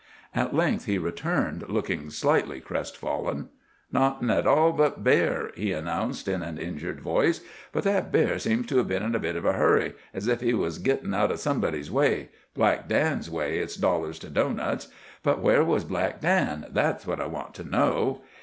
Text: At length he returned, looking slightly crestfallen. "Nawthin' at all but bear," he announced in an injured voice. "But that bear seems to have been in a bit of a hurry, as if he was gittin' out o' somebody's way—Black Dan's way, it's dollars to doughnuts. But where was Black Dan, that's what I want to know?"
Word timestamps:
At 0.33 0.55
length 0.55 0.85
he 0.85 0.97
returned, 0.97 1.63
looking 1.69 2.09
slightly 2.09 2.59
crestfallen. 2.59 3.49
"Nawthin' 3.93 4.31
at 4.31 4.47
all 4.47 4.71
but 4.71 5.03
bear," 5.03 5.51
he 5.55 5.73
announced 5.73 6.27
in 6.27 6.41
an 6.41 6.57
injured 6.57 6.99
voice. 7.01 7.41
"But 7.71 7.83
that 7.83 8.11
bear 8.11 8.39
seems 8.39 8.65
to 8.65 8.77
have 8.77 8.87
been 8.87 9.03
in 9.03 9.13
a 9.13 9.19
bit 9.19 9.35
of 9.35 9.45
a 9.45 9.53
hurry, 9.53 9.93
as 10.11 10.27
if 10.27 10.41
he 10.41 10.55
was 10.55 10.79
gittin' 10.79 11.13
out 11.13 11.31
o' 11.31 11.35
somebody's 11.35 11.91
way—Black 11.91 12.87
Dan's 12.87 13.29
way, 13.29 13.59
it's 13.59 13.75
dollars 13.75 14.17
to 14.17 14.31
doughnuts. 14.31 14.87
But 15.21 15.37
where 15.37 15.63
was 15.63 15.83
Black 15.83 16.19
Dan, 16.19 16.65
that's 16.71 17.05
what 17.05 17.21
I 17.21 17.27
want 17.27 17.53
to 17.53 17.63
know?" 17.63 18.21